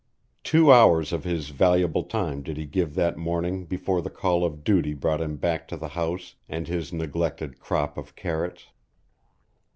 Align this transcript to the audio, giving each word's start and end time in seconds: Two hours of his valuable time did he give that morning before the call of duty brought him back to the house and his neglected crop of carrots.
Two 0.43 0.73
hours 0.73 1.13
of 1.13 1.25
his 1.25 1.49
valuable 1.49 2.01
time 2.01 2.41
did 2.41 2.57
he 2.57 2.65
give 2.65 2.95
that 2.95 3.17
morning 3.17 3.65
before 3.65 4.01
the 4.01 4.09
call 4.09 4.43
of 4.43 4.63
duty 4.63 4.95
brought 4.95 5.21
him 5.21 5.35
back 5.37 5.67
to 5.67 5.77
the 5.77 5.89
house 5.89 6.33
and 6.49 6.67
his 6.67 6.91
neglected 6.91 7.59
crop 7.59 7.99
of 7.99 8.15
carrots. 8.15 8.69